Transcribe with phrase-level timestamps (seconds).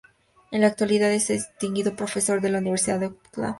[0.49, 3.49] En la actualidad es un distinguido profesor de la Universidad de Auckland.